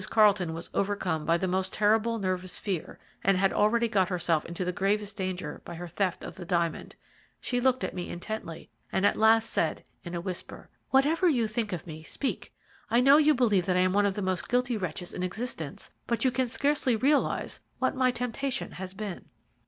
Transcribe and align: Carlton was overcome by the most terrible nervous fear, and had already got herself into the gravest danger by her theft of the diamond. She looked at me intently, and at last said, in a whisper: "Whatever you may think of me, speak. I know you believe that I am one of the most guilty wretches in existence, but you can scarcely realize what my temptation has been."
Carlton 0.09 0.51
was 0.55 0.71
overcome 0.73 1.25
by 1.25 1.37
the 1.37 1.47
most 1.47 1.71
terrible 1.71 2.17
nervous 2.17 2.57
fear, 2.57 2.97
and 3.23 3.37
had 3.37 3.53
already 3.53 3.87
got 3.87 4.09
herself 4.09 4.43
into 4.45 4.65
the 4.65 4.71
gravest 4.71 5.15
danger 5.15 5.61
by 5.63 5.75
her 5.75 5.87
theft 5.87 6.23
of 6.23 6.37
the 6.37 6.43
diamond. 6.43 6.95
She 7.39 7.61
looked 7.61 7.83
at 7.83 7.93
me 7.93 8.09
intently, 8.09 8.71
and 8.91 9.05
at 9.05 9.15
last 9.15 9.51
said, 9.51 9.83
in 10.03 10.15
a 10.15 10.19
whisper: 10.19 10.69
"Whatever 10.89 11.29
you 11.29 11.43
may 11.43 11.47
think 11.49 11.71
of 11.71 11.85
me, 11.85 12.01
speak. 12.01 12.51
I 12.89 12.99
know 12.99 13.17
you 13.17 13.35
believe 13.35 13.67
that 13.67 13.77
I 13.77 13.81
am 13.81 13.93
one 13.93 14.07
of 14.07 14.15
the 14.15 14.23
most 14.23 14.49
guilty 14.49 14.75
wretches 14.75 15.13
in 15.13 15.21
existence, 15.21 15.91
but 16.07 16.25
you 16.25 16.31
can 16.31 16.47
scarcely 16.47 16.95
realize 16.95 17.59
what 17.77 17.95
my 17.95 18.09
temptation 18.09 18.71
has 18.71 18.95
been." 18.95 19.25